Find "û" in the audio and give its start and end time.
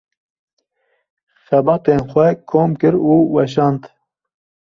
3.11-3.15